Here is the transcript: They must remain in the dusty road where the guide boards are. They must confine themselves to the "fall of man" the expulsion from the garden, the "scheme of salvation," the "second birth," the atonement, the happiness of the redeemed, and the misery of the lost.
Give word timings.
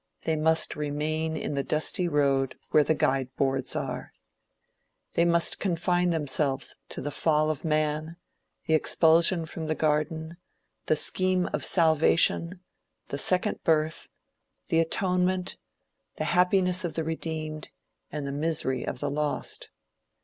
They 0.23 0.35
must 0.35 0.75
remain 0.75 1.37
in 1.37 1.53
the 1.53 1.61
dusty 1.61 2.07
road 2.07 2.57
where 2.71 2.83
the 2.83 2.95
guide 2.95 3.29
boards 3.35 3.75
are. 3.75 4.13
They 5.13 5.25
must 5.25 5.59
confine 5.59 6.09
themselves 6.09 6.75
to 6.89 7.01
the 7.01 7.11
"fall 7.11 7.51
of 7.51 7.63
man" 7.63 8.17
the 8.65 8.73
expulsion 8.73 9.45
from 9.45 9.67
the 9.67 9.75
garden, 9.75 10.37
the 10.87 10.95
"scheme 10.95 11.47
of 11.53 11.63
salvation," 11.63 12.61
the 13.09 13.19
"second 13.19 13.59
birth," 13.63 14.09
the 14.69 14.79
atonement, 14.79 15.57
the 16.15 16.23
happiness 16.33 16.83
of 16.83 16.95
the 16.95 17.03
redeemed, 17.03 17.69
and 18.11 18.25
the 18.25 18.31
misery 18.31 18.83
of 18.83 19.01
the 19.01 19.11
lost. 19.11 19.69